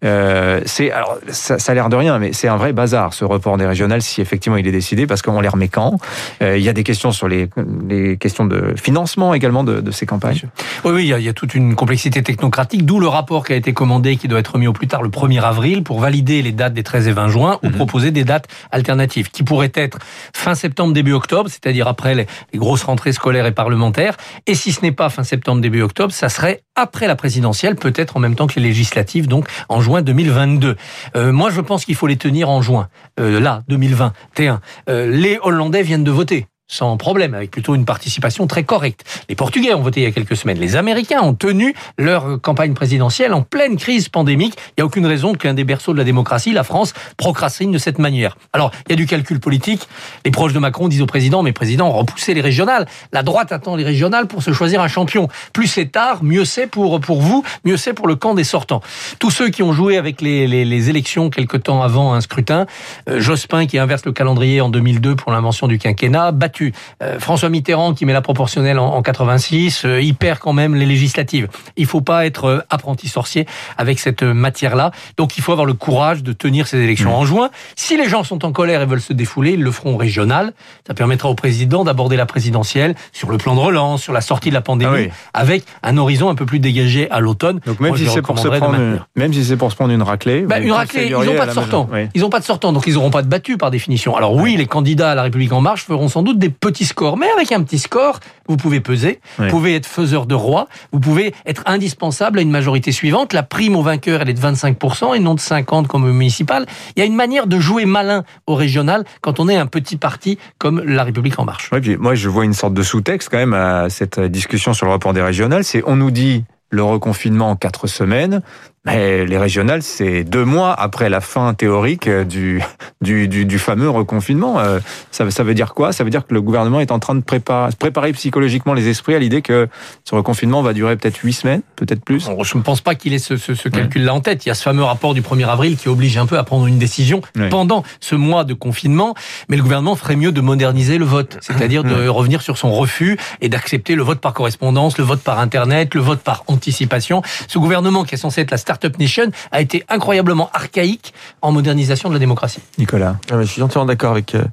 Euh, 0.05 0.61
c'est 0.65 0.91
alors 0.91 1.17
ça, 1.27 1.59
ça 1.59 1.71
a 1.73 1.75
l'air 1.75 1.89
de 1.89 1.95
rien, 1.95 2.19
mais 2.19 2.31
c'est 2.31 2.47
un 2.47 2.55
vrai 2.55 2.71
bazar 2.71 3.13
ce 3.13 3.25
report 3.25 3.57
des 3.57 3.65
régionales 3.65 4.01
si 4.01 4.21
effectivement 4.21 4.57
il 4.57 4.65
est 4.65 4.71
décidé, 4.71 5.05
parce 5.05 5.21
qu'on 5.21 5.41
les 5.41 5.49
remet 5.49 5.67
quand. 5.67 5.97
Euh, 6.41 6.57
il 6.57 6.63
y 6.63 6.69
a 6.69 6.73
des 6.73 6.83
questions 6.83 7.11
sur 7.11 7.27
les, 7.27 7.49
les 7.87 8.17
questions 8.17 8.45
de 8.45 8.73
financement 8.81 9.33
également 9.33 9.63
de, 9.63 9.81
de 9.81 9.91
ces 9.91 10.05
campagnes. 10.05 10.43
Oui, 10.85 10.91
oui, 10.95 11.03
il 11.03 11.07
y, 11.07 11.13
a, 11.13 11.19
il 11.19 11.25
y, 11.25 11.29
a, 11.29 11.33
toute 11.33 11.53
une 11.53 11.75
complexité 11.75 12.23
technocratique, 12.23 12.85
d'où 12.85 12.99
le 12.99 13.07
rapport 13.07 13.45
qui 13.45 13.51
a 13.53 13.57
été 13.57 13.73
commandé, 13.73 14.15
qui 14.15 14.27
doit 14.29 14.39
être 14.39 14.53
remis 14.53 14.67
au 14.67 14.73
plus 14.73 14.87
tard 14.87 15.03
le 15.03 15.09
1er 15.09 15.41
avril 15.41 15.83
pour 15.83 15.99
valider 15.99 16.41
les 16.41 16.53
dates 16.53 16.73
des 16.73 16.83
13 16.83 17.07
et 17.09 17.11
20 17.11 17.27
juin 17.27 17.59
ou 17.63 17.67
-hmm. 17.67 17.75
proposer 17.75 18.11
des 18.11 18.23
dates 18.23 18.47
alternatives, 18.71 19.29
qui 19.31 19.43
pourraient 19.43 19.75
être 19.75 19.97
fin 20.33 20.55
septembre 20.55 20.93
début 20.93 21.13
octobre, 21.13 21.49
c'est-à-dire 21.49 21.87
après 21.87 22.15
les, 22.15 22.27
les 22.53 22.59
grosses 22.59 22.83
rentrées 22.83 23.13
scolaires 23.13 23.45
et 23.45 23.51
parlementaires, 23.51 24.15
et 24.47 24.55
si 24.55 24.71
ce 24.71 24.81
n'est 24.81 24.95
pas 25.01 25.09
fin 25.09 25.23
septembre 25.23 25.61
début 25.61 25.81
octobre, 25.81 25.88
ça 26.09 26.29
serait 26.29 26.63
après 26.75 27.07
la 27.07 27.15
présidentielle, 27.15 27.75
peut-être 27.75 28.17
en 28.17 28.19
même 28.19 28.35
temps 28.35 28.47
que 28.47 28.59
les 28.59 28.67
législatives, 28.67 29.27
donc 29.27 29.47
en 29.67 29.81
juin 29.81 30.01
2022. 30.01 30.75
Euh, 31.15 31.31
moi, 31.31 31.49
je 31.49 31.61
pense 31.61 31.85
qu'il 31.85 31.95
faut 31.95 32.07
les 32.07 32.17
tenir 32.17 32.49
en 32.49 32.61
juin, 32.61 32.89
euh, 33.19 33.39
là, 33.39 33.63
2021. 33.67 34.61
Euh, 34.89 35.07
les 35.07 35.39
Hollandais 35.41 35.83
viennent 35.83 36.03
de 36.03 36.11
voter 36.11 36.47
sans 36.69 36.95
problème, 36.97 37.33
avec 37.33 37.49
plutôt 37.49 37.73
une 37.73 37.83
participation 37.83 38.45
très 38.45 38.63
correcte. 38.63 39.03
Les 39.27 39.35
Portugais 39.35 39.73
ont 39.73 39.81
voté 39.81 40.01
il 40.01 40.03
y 40.03 40.05
a 40.05 40.11
quelques 40.11 40.37
semaines. 40.37 40.59
Les 40.59 40.75
Américains 40.75 41.21
ont 41.21 41.33
tenu 41.33 41.73
leur 41.97 42.39
campagne 42.41 42.75
présidentielle 42.75 43.33
en 43.33 43.41
pleine 43.41 43.75
crise 43.75 44.07
pandémique. 44.07 44.53
Il 44.55 44.73
n'y 44.77 44.83
a 44.83 44.85
aucune 44.85 45.07
raison 45.07 45.33
qu'un 45.33 45.55
des 45.55 45.63
berceaux 45.63 45.93
de 45.93 45.97
la 45.97 46.03
démocratie, 46.03 46.53
la 46.53 46.63
France, 46.63 46.93
procrastine 47.17 47.71
de 47.71 47.79
cette 47.79 47.97
manière. 47.97 48.37
Alors, 48.53 48.71
il 48.85 48.91
y 48.91 48.93
a 48.93 48.95
du 48.95 49.07
calcul 49.07 49.39
politique. 49.39 49.89
Les 50.23 50.29
proches 50.31 50.53
de 50.53 50.59
Macron 50.59 50.87
disent 50.87 51.01
au 51.01 51.07
président, 51.07 51.41
mais 51.41 51.53
président, 51.53 51.89
repoussez 51.89 52.35
les 52.35 52.41
régionales. 52.41 52.87
La 53.11 53.23
droite 53.23 53.51
attend 53.51 53.75
les 53.75 53.83
régionales 53.83 54.27
pour 54.27 54.43
se 54.43 54.53
choisir 54.53 54.79
un 54.79 54.87
champion. 54.87 55.27
Plus 55.53 55.65
c'est 55.65 55.87
tard, 55.87 56.23
mieux 56.23 56.45
c'est 56.45 56.67
pour, 56.67 57.01
pour 57.01 57.19
vous, 57.19 57.43
mieux 57.65 57.77
c'est 57.77 57.93
pour 57.93 58.07
le 58.07 58.15
camp 58.15 58.35
des 58.35 58.43
sortants. 58.43 58.81
Tous 59.17 59.31
ceux 59.31 59.49
qui 59.49 59.63
ont 59.63 59.73
joué 59.73 59.97
avec 59.97 60.21
les, 60.21 60.45
les, 60.45 60.65
les 60.65 60.89
élections 60.91 61.31
quelque 61.31 61.57
temps 61.57 61.81
avant 61.81 62.13
un 62.13 62.21
scrutin, 62.21 62.67
euh, 63.09 63.19
Jospin 63.19 63.65
qui 63.65 63.79
inverse 63.79 64.05
le 64.05 64.11
calendrier 64.11 64.61
en 64.61 64.69
2002 64.69 65.15
pour 65.15 65.31
l'invention 65.31 65.67
du 65.67 65.79
quinquennat, 65.79 66.31
battu 66.31 66.58
Euh, 67.01 67.19
François 67.19 67.49
Mitterrand 67.49 67.93
qui 67.93 68.05
met 68.05 68.13
la 68.13 68.21
proportionnelle 68.21 68.79
en, 68.79 68.93
en 68.93 69.01
86, 69.01 69.85
euh, 69.85 70.01
il 70.01 70.15
perd 70.15 70.39
quand 70.39 70.53
même 70.53 70.75
les 70.75 70.85
législatives. 70.85 71.47
Il 71.77 71.85
faut 71.85 72.01
pas 72.01 72.25
être 72.25 72.45
euh, 72.45 72.59
apprenti 72.69 73.07
sorcier 73.07 73.45
avec 73.77 73.99
cette 73.99 74.23
matière-là. 74.23 74.91
Donc 75.17 75.37
il 75.37 75.43
faut 75.43 75.51
avoir 75.51 75.65
le 75.65 75.73
courage 75.73 76.23
de 76.23 76.33
tenir 76.33 76.67
ces 76.67 76.77
élections 76.77 77.11
mmh. 77.11 77.15
en 77.15 77.25
juin. 77.25 77.49
Si 77.75 77.97
les 77.97 78.09
gens 78.09 78.23
sont 78.23 78.45
en 78.45 78.51
colère 78.51 78.81
et 78.81 78.85
veulent 78.85 79.01
se 79.01 79.13
défouler, 79.13 79.53
ils 79.53 79.63
le 79.63 79.71
feront 79.71 79.97
régional. 79.97 80.53
Ça 80.87 80.93
permettra 80.93 81.29
au 81.29 81.35
président 81.35 81.83
d'aborder 81.83 82.17
la 82.17 82.25
présidentielle 82.25 82.95
sur 83.11 83.29
le 83.29 83.37
plan 83.37 83.55
de 83.55 83.59
relance, 83.59 84.01
sur 84.01 84.13
la 84.13 84.21
sortie 84.21 84.49
de 84.49 84.53
la 84.53 84.61
pandémie, 84.61 84.91
ah 84.91 85.01
oui. 85.01 85.09
avec 85.33 85.63
un 85.83 85.97
horizon 85.97 86.29
un 86.29 86.35
peu 86.35 86.45
plus 86.45 86.59
dégagé 86.59 87.09
à 87.11 87.19
l'automne. 87.19 87.59
Donc 87.65 87.79
même 87.79 87.89
Moi, 87.89 87.97
si 87.97 88.07
c'est 88.07 88.21
pour 88.21 88.39
se 88.39 88.47
prendre, 88.47 88.75
une, 88.75 88.99
même 89.15 89.33
si 89.33 89.43
c'est 89.43 89.57
pour 89.57 89.71
se 89.71 89.75
prendre 89.75 89.93
une 89.93 90.01
raclée, 90.01 90.41
bah, 90.41 90.59
une 90.59 90.71
raclée, 90.71 91.07
ils 91.07 91.11
n'ont 91.11 91.35
pas 91.35 91.47
de 91.47 91.51
sortant. 91.51 91.89
Oui. 91.91 92.07
Ils 92.13 92.21
n'ont 92.21 92.29
pas 92.29 92.39
de 92.39 92.45
sortant, 92.45 92.73
donc 92.73 92.85
ils 92.87 92.95
n'auront 92.95 93.11
pas 93.11 93.21
de 93.21 93.27
battu 93.27 93.57
par 93.57 93.71
définition. 93.71 94.15
Alors 94.15 94.35
oui, 94.35 94.55
les 94.57 94.65
candidats 94.65 95.11
à 95.11 95.15
la 95.15 95.23
République 95.23 95.53
en 95.53 95.61
marche 95.61 95.83
feront 95.83 96.09
sans 96.09 96.23
doute 96.23 96.39
des 96.39 96.48
petits 96.49 96.85
scores, 96.85 97.17
mais 97.17 97.29
avec 97.35 97.51
un 97.51 97.63
petit 97.63 97.79
score, 97.79 98.19
vous 98.47 98.57
pouvez 98.57 98.79
peser, 98.79 99.19
oui. 99.37 99.45
vous 99.45 99.51
pouvez 99.51 99.75
être 99.75 99.85
faiseur 99.85 100.25
de 100.25 100.35
roi, 100.35 100.67
vous 100.91 100.99
pouvez 100.99 101.33
être 101.45 101.63
indispensable 101.65 102.39
à 102.39 102.41
une 102.41 102.51
majorité 102.51 102.91
suivante. 102.91 103.33
La 103.33 103.43
prime 103.43 103.75
au 103.75 103.81
vainqueur, 103.81 104.21
elle 104.21 104.29
est 104.29 104.33
de 104.33 104.39
25% 104.39 105.15
et 105.15 105.19
non 105.19 105.35
de 105.35 105.39
50% 105.39 105.87
comme 105.87 106.03
au 106.03 106.13
municipal. 106.13 106.65
Il 106.95 106.99
y 106.99 107.03
a 107.03 107.05
une 107.05 107.15
manière 107.15 107.47
de 107.47 107.59
jouer 107.59 107.85
malin 107.85 108.23
au 108.47 108.55
régional 108.55 109.03
quand 109.21 109.39
on 109.39 109.47
est 109.49 109.57
un 109.57 109.67
petit 109.67 109.97
parti 109.97 110.37
comme 110.57 110.81
la 110.83 111.03
République 111.03 111.39
en 111.39 111.45
marche. 111.45 111.69
Oui, 111.71 111.81
puis 111.81 111.97
moi 111.97 112.15
je 112.15 112.29
vois 112.29 112.45
une 112.45 112.53
sorte 112.53 112.73
de 112.73 112.83
sous-texte 112.83 113.29
quand 113.29 113.37
même 113.37 113.53
à 113.53 113.89
cette 113.89 114.19
discussion 114.19 114.73
sur 114.73 114.85
le 114.85 114.91
rapport 114.91 115.13
des 115.13 115.21
régionales. 115.21 115.63
C'est 115.63 115.83
on 115.85 115.95
nous 115.95 116.11
dit 116.11 116.43
le 116.71 116.83
reconfinement 116.83 117.49
en 117.49 117.55
quatre 117.55 117.87
semaines. 117.87 118.41
Mais 118.85 119.25
les 119.25 119.37
régionales, 119.37 119.83
c'est 119.83 120.23
deux 120.23 120.45
mois 120.45 120.73
après 120.73 121.09
la 121.09 121.19
fin 121.19 121.53
théorique 121.53 122.09
du, 122.09 122.61
du, 123.01 123.27
du, 123.27 123.45
du 123.45 123.59
fameux 123.59 123.89
reconfinement. 123.89 124.59
Euh, 124.59 124.79
ça, 125.11 125.29
ça, 125.31 125.43
veut 125.43 125.53
dire 125.53 125.73
quoi? 125.73 125.91
Ça 125.91 126.05
veut 126.05 126.09
dire 126.09 126.25
que 126.25 126.33
le 126.33 126.41
gouvernement 126.41 126.79
est 126.79 126.91
en 126.91 126.99
train 126.99 127.15
de 127.15 127.21
préparer, 127.21 127.71
préparer 127.77 128.13
psychologiquement 128.13 128.73
les 128.73 128.87
esprits 128.87 129.15
à 129.15 129.19
l'idée 129.19 129.41
que 129.41 129.67
ce 130.05 130.15
reconfinement 130.15 130.61
va 130.61 130.71
durer 130.71 130.95
peut-être 130.95 131.17
huit 131.17 131.33
semaines, 131.33 131.61
peut-être 131.75 132.03
plus. 132.03 132.29
Je 132.43 132.57
ne 132.57 132.63
pense 132.63 132.79
pas 132.79 132.95
qu'il 132.95 133.13
ait 133.13 133.19
ce, 133.19 133.35
ce, 133.35 133.53
ce 133.53 133.67
calcul-là 133.67 134.13
en 134.13 134.21
tête. 134.21 134.45
Il 134.45 134.49
y 134.49 134.51
a 134.51 134.55
ce 134.55 134.63
fameux 134.63 134.83
rapport 134.83 135.13
du 135.13 135.21
1er 135.21 135.47
avril 135.47 135.75
qui 135.75 135.89
oblige 135.89 136.17
un 136.17 136.25
peu 136.25 136.37
à 136.37 136.43
prendre 136.43 136.65
une 136.65 136.79
décision 136.79 137.21
oui. 137.35 137.49
pendant 137.49 137.83
ce 137.99 138.15
mois 138.15 138.45
de 138.45 138.53
confinement. 138.53 139.13
Mais 139.49 139.57
le 139.57 139.63
gouvernement 139.63 139.97
ferait 139.97 140.15
mieux 140.15 140.31
de 140.31 140.41
moderniser 140.41 140.97
le 140.97 141.05
vote, 141.05 141.37
c'est-à-dire 141.41 141.83
de 141.83 142.07
revenir 142.07 142.41
sur 142.41 142.57
son 142.57 142.71
refus 142.71 143.17
et 143.41 143.49
d'accepter 143.49 143.95
le 143.95 144.03
vote 144.03 144.21
par 144.21 144.33
correspondance, 144.33 144.97
le 144.97 145.03
vote 145.03 145.21
par 145.21 145.39
Internet, 145.39 145.95
le 145.95 146.01
vote 146.01 146.21
par 146.21 146.43
anticipation. 146.47 147.21
Ce 147.47 147.59
gouvernement 147.59 148.05
qui 148.05 148.15
est 148.15 148.17
censé 148.17 148.39
être 148.41 148.51
la 148.51 148.57
Startup 148.69 148.99
Nation 148.99 149.31
a 149.51 149.61
été 149.61 149.83
incroyablement 149.89 150.51
archaïque 150.53 151.11
en 151.41 151.51
modernisation 151.51 152.07
de 152.09 152.13
la 152.13 152.19
démocratie. 152.19 152.61
Nicolas. 152.77 153.15
Ah, 153.31 153.41
je 153.41 153.47
suis 153.47 153.63
entièrement 153.63 153.87
d'accord 153.87 154.11
avec, 154.11 154.35
euh, 154.35 154.43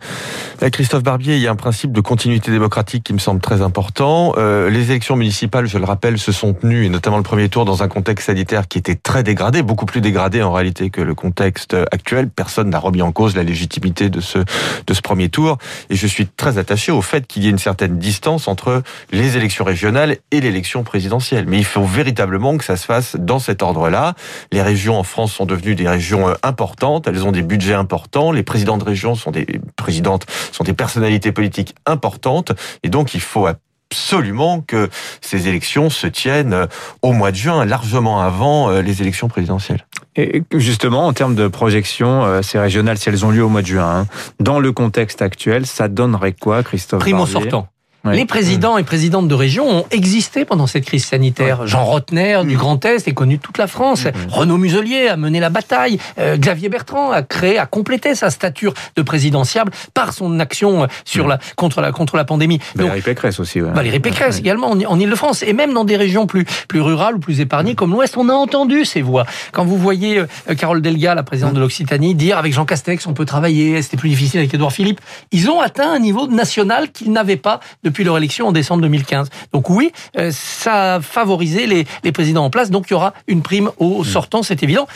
avec, 0.63 0.73
Christophe 0.73 1.03
Barbier. 1.03 1.37
Il 1.37 1.43
y 1.43 1.47
a 1.47 1.51
un 1.51 1.57
principe 1.57 1.93
de 1.93 2.01
continuité 2.01 2.51
démocratique 2.51 3.05
qui 3.05 3.13
me 3.13 3.19
semble 3.19 3.43
très 3.43 3.61
important. 3.61 4.33
Euh, 4.39 4.71
les 4.71 4.91
élections 4.91 5.17
municipales, 5.17 5.67
je 5.67 5.77
le 5.77 5.85
rappelle, 5.85 6.19
se 6.19 6.33
sont 6.33 6.55
tenues, 6.55 6.87
et 6.87 6.89
notamment 6.89 7.19
le 7.19 7.23
premier 7.23 7.51
tour, 7.51 7.67
dans 7.67 7.83
un 7.83 7.89
contexte 7.89 8.29
sanitaire 8.29 8.69
qui 8.69 8.79
était 8.79 8.95
très 8.95 9.23
dégradé, 9.23 9.61
beaucoup 9.61 9.85
plus 9.85 10.01
dégradé 10.01 10.43
en 10.43 10.51
réalité 10.51 10.89
que 10.89 11.03
le 11.03 11.15
contexte 11.15 11.77
actuel. 11.93 12.31
Personne 12.31 12.71
n'a 12.71 12.79
remis 12.79 13.03
en 13.03 13.13
cause 13.13 13.37
la 13.37 13.43
légitimité 13.43 14.09
de 14.09 14.23
ce, 14.23 14.39
de 14.39 14.95
ce 14.95 15.03
premier 15.03 15.29
tour. 15.29 15.59
Et 15.91 15.95
je 15.95 16.07
suis 16.07 16.27
très 16.27 16.57
attaché 16.57 16.91
au 16.91 17.03
fait 17.03 17.27
qu'il 17.27 17.45
y 17.45 17.49
ait 17.49 17.51
une 17.51 17.59
certaine 17.59 17.99
distance 17.99 18.49
entre 18.49 18.83
les 19.13 19.37
élections 19.37 19.67
régionales 19.67 20.17
et 20.31 20.41
l'élection 20.41 20.85
présidentielle. 20.85 21.45
Mais 21.47 21.59
il 21.59 21.67
faut 21.67 21.85
véritablement 21.85 22.57
que 22.57 22.65
ça 22.65 22.79
se 22.79 22.87
fasse 22.87 23.17
dans 23.17 23.39
cet 23.39 23.63
ordre-là. 23.63 24.06
Les 24.53 24.63
régions 24.63 24.99
en 24.99 25.03
France 25.03 25.33
sont 25.33 25.47
devenues 25.47 25.75
des 25.75 25.89
régions 25.89 26.29
euh, 26.29 26.35
importantes, 26.43 27.07
elles 27.07 27.25
ont 27.25 27.33
des 27.33 27.43
budgets 27.43 27.75
importants, 27.75 28.33
les 28.33 28.43
présidents 28.43 28.79
de 28.79 28.85
région 28.85 29.15
sont 29.15 29.31
des 29.31 29.47
présidentes, 29.77 30.27
sont 30.53 30.65
des 30.65 30.73
personnalités 30.73 31.33
politiques 31.33 31.75
importantes, 31.87 32.53
et 32.83 32.89
donc 32.89 33.15
il 33.15 33.21
faut 33.21 33.47
absolument 33.47 34.61
que 34.61 34.91
ces 35.21 35.49
élections 35.49 35.91
se 35.91 36.07
tiennent 36.07 36.53
euh, 36.53 36.67
au 37.03 37.13
mois 37.13 37.31
de 37.31 37.37
juin, 37.37 37.65
largement 37.65 38.21
avant 38.21 38.71
euh, 38.71 38.83
les 38.83 39.03
élections 39.03 39.29
présidentielles. 39.29 39.87
Et 40.17 40.43
justement, 40.55 41.07
en 41.07 41.13
termes 41.13 41.35
de 41.35 41.47
projection, 41.47 42.43
ces 42.43 42.59
régionales, 42.59 42.97
si 42.97 43.11
elles 43.11 43.27
ont 43.27 43.31
lieu 43.31 43.45
au 43.45 43.51
mois 43.51 43.61
de 43.61 43.67
juin, 43.67 44.01
hein, 44.01 44.07
dans 44.41 44.61
le 44.61 44.73
contexte 44.73 45.21
actuel, 45.21 45.67
ça 45.67 45.89
donnerait 45.89 46.33
quoi, 46.33 46.63
Christophe 46.63 47.01
Primo 47.01 47.27
Barbier? 47.27 47.51
sortant. 47.51 47.69
Les 48.13 48.25
présidents 48.25 48.79
et 48.79 48.85
présidentes 48.85 49.29
de 49.29 49.35
région 49.35 49.69
ont 49.69 49.85
existé 49.91 50.45
pendant 50.45 50.67
cette 50.67 50.85
crise 50.85 51.05
sanitaire. 51.05 51.67
Jean 51.67 51.85
Rotner 51.85 52.43
du 52.45 52.57
Grand 52.57 52.85
Est 52.85 53.09
est 53.09 53.13
connu 53.13 53.37
de 53.37 53.43
toute 53.43 53.59
la 53.59 53.67
France. 53.67 54.07
Renaud 54.31 54.59
Muselier 54.59 55.09
a 55.09 55.17
mené 55.17 55.41
la 55.41 55.51
bataille. 55.51 55.99
Euh, 56.19 56.37
Xavier 56.37 56.69
Bertrand 56.69 57.11
a 57.11 57.23
créé, 57.23 57.59
a 57.59 57.67
complété 57.67 58.15
sa 58.15 58.31
stature 58.31 58.75
de 58.97 59.03
présidentiable 59.03 59.73
par 59.95 60.13
son 60.13 60.41
action 60.41 60.87
sur 61.05 61.27
la 61.27 61.39
contre 61.57 61.81
la 61.81 61.93
contre 61.93 62.17
la 62.17 62.25
pandémie. 62.25 62.61
Valérie 62.75 63.03
Pécresse 63.03 63.41
aussi. 63.41 63.61
Ouais. 63.61 63.71
Valérie 63.73 64.01
Pécresse 64.01 64.39
également 64.39 64.71
en, 64.71 64.81
en 64.81 65.01
Ile-de-France 65.01 65.43
et 65.43 65.53
même 65.53 65.73
dans 65.73 65.85
des 65.85 65.97
régions 65.97 66.27
plus 66.27 66.45
plus 66.69 66.81
rurales 66.81 67.17
ou 67.17 67.19
plus 67.19 67.41
épargnées 67.41 67.75
comme 67.75 67.93
l'Ouest, 67.93 68.17
on 68.17 68.29
a 68.29 68.35
entendu 68.35 68.85
ces 68.85 69.03
voix. 69.03 69.27
Quand 69.53 69.65
vous 69.65 69.79
voyez 69.79 70.19
euh, 70.19 70.55
Carole 70.57 70.83
Delga, 70.83 71.15
la 71.15 71.23
présidente 71.23 71.55
de 71.55 71.61
l'Occitanie, 71.61 72.15
dire 72.15 72.39
avec 72.39 72.53
Jean 72.53 72.65
Castex 72.65 73.07
on 73.07 73.15
peut 73.15 73.25
travailler, 73.25 73.81
c'était 73.83 73.97
plus 73.97 74.09
difficile 74.09 74.41
avec 74.41 74.53
Édouard 74.53 74.73
Philippe, 74.73 75.01
ils 75.33 75.51
ont 75.51 75.61
atteint 75.61 75.91
un 75.93 75.99
niveau 75.99 76.27
national 76.27 76.91
qu'ils 76.91 77.13
n'avaient 77.13 77.37
pas 77.37 77.61
depuis 77.83 77.96
leur 78.05 78.17
élection 78.17 78.49
en 78.49 78.53
décembre 78.53 78.83
2015. 78.83 79.29
Donc 79.53 79.71
oui, 79.71 79.93
euh, 80.19 80.31
ça 80.33 80.97
a 80.97 81.01
favorisé 81.01 81.67
les, 81.67 81.87
les, 82.05 82.13
présidents 82.13 82.45
en 82.45 82.51
place, 82.51 82.71
donc 82.71 82.87
il 82.89 82.93
y 82.93 82.95
aura 82.95 83.13
une 83.27 83.43
prime 83.43 83.71
aux 83.79 84.05
sortants, 84.05 84.43
c'est 84.43 84.63
évident. 84.63 84.87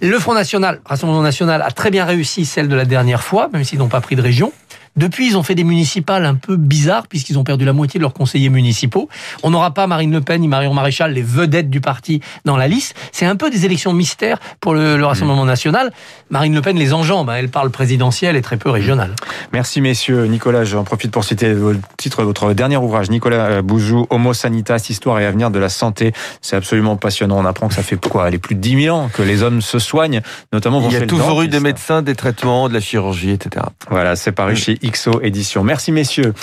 Le 0.00 0.18
Front 0.18 0.34
National, 0.34 0.80
Rassemblement 0.84 1.22
National, 1.22 1.62
a 1.62 1.70
très 1.70 1.90
bien 1.90 2.04
réussi 2.04 2.44
celle 2.44 2.68
de 2.68 2.74
la 2.74 2.84
dernière 2.84 3.22
fois, 3.22 3.48
même 3.52 3.64
s'ils 3.64 3.78
n'ont 3.78 3.88
pas 3.88 4.00
pris 4.00 4.16
de 4.16 4.22
région. 4.22 4.52
Depuis, 4.96 5.28
ils 5.28 5.36
ont 5.36 5.42
fait 5.42 5.54
des 5.54 5.64
municipales 5.64 6.24
un 6.24 6.34
peu 6.34 6.56
bizarres 6.56 7.06
puisqu'ils 7.06 7.38
ont 7.38 7.44
perdu 7.44 7.64
la 7.64 7.72
moitié 7.72 7.98
de 7.98 8.02
leurs 8.02 8.14
conseillers 8.14 8.48
municipaux. 8.48 9.08
On 9.42 9.50
n'aura 9.50 9.72
pas 9.72 9.86
Marine 9.86 10.12
Le 10.12 10.20
Pen 10.20 10.40
ni 10.40 10.48
Marion 10.48 10.74
Maréchal, 10.74 11.12
les 11.12 11.22
vedettes 11.22 11.70
du 11.70 11.80
parti, 11.80 12.20
dans 12.44 12.56
la 12.56 12.68
liste. 12.68 12.94
C'est 13.12 13.26
un 13.26 13.36
peu 13.36 13.50
des 13.50 13.64
élections 13.64 13.92
mystères 13.92 14.38
pour 14.60 14.74
le, 14.74 14.96
le 14.96 15.06
Rassemblement 15.06 15.44
mmh. 15.44 15.48
national. 15.48 15.92
Marine 16.30 16.54
Le 16.54 16.62
Pen 16.62 16.76
les 16.76 16.92
enjambe. 16.92 17.30
Elle 17.36 17.48
parle 17.48 17.70
présidentielle 17.70 18.36
et 18.36 18.42
très 18.42 18.56
peu 18.56 18.70
régionale. 18.70 19.14
Merci 19.52 19.80
messieurs. 19.80 20.26
Nicolas, 20.26 20.64
j'en 20.64 20.84
profite 20.84 21.10
pour 21.10 21.24
citer 21.24 21.48
le 21.48 21.78
titre 21.96 22.20
de 22.20 22.26
votre 22.26 22.52
dernier 22.52 22.76
ouvrage. 22.76 23.10
Nicolas 23.10 23.62
Bouzou, 23.62 24.06
Homo 24.10 24.32
Sanitas, 24.32 24.86
Histoire 24.88 25.20
et 25.20 25.26
avenir 25.26 25.50
de 25.50 25.58
la 25.58 25.68
santé. 25.68 26.12
C'est 26.40 26.56
absolument 26.56 26.96
passionnant. 26.96 27.38
On 27.38 27.44
apprend 27.44 27.68
que 27.68 27.74
ça 27.74 27.82
fait 27.82 27.96
quoi? 27.96 28.30
Les 28.30 28.38
plus 28.38 28.54
de 28.54 28.60
10 28.60 28.84
000 28.84 28.96
ans 28.96 29.10
que 29.12 29.22
les 29.22 29.42
hommes 29.42 29.60
se 29.60 29.78
soignent, 29.78 30.22
notamment 30.52 30.82
Il 30.86 30.92
y 30.92 30.96
a 30.96 31.06
toujours 31.06 31.42
eu 31.42 31.48
des 31.48 31.60
médecins, 31.60 32.02
des 32.02 32.14
traitements, 32.14 32.68
de 32.68 32.74
la 32.74 32.80
chirurgie, 32.80 33.30
etc. 33.30 33.66
Voilà, 33.90 34.16
c'est 34.16 34.32
paru 34.32 34.56
chez 34.56 34.77
XO 34.82 35.20
Édition. 35.20 35.64
Merci 35.64 35.92
messieurs. 35.92 36.34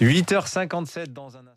8h57 0.00 1.12
dans 1.12 1.36
un 1.36 1.51